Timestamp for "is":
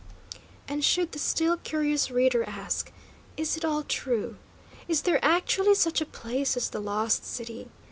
3.37-3.55, 4.87-5.03